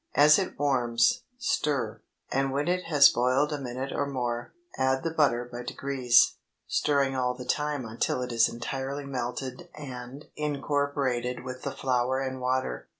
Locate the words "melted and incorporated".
9.05-11.43